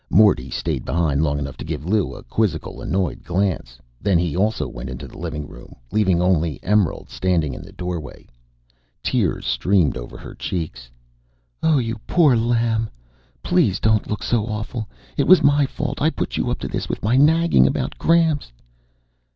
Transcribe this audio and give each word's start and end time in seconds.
Morty 0.09 0.49
stayed 0.49 0.83
behind 0.83 1.21
long 1.21 1.37
enough 1.37 1.57
to 1.57 1.63
give 1.63 1.85
Lou 1.85 2.15
a 2.15 2.23
quizzical, 2.23 2.81
annoyed 2.81 3.23
glance. 3.23 3.77
Then 4.01 4.17
he 4.17 4.35
also 4.35 4.67
went 4.67 4.89
into 4.89 5.07
the 5.07 5.19
living 5.19 5.47
room, 5.47 5.75
leaving 5.91 6.19
only 6.23 6.59
Emerald 6.63 7.11
standing 7.11 7.53
in 7.53 7.61
the 7.61 7.71
doorway. 7.71 8.25
Tears 9.03 9.45
streamed 9.45 9.97
over 9.97 10.17
her 10.17 10.33
cheeks. 10.33 10.89
"Oh, 11.61 11.77
you 11.77 11.97
poor 12.07 12.35
lamb 12.35 12.89
please 13.43 13.79
don't 13.79 14.09
look 14.09 14.23
so 14.23 14.47
awful! 14.47 14.89
It 15.17 15.27
was 15.27 15.43
my 15.43 15.67
fault. 15.67 16.01
I 16.01 16.09
put 16.09 16.35
you 16.35 16.49
up 16.49 16.57
to 16.61 16.67
this 16.67 16.89
with 16.89 17.03
my 17.03 17.15
nagging 17.15 17.67
about 17.67 17.99
Gramps." 17.99 18.51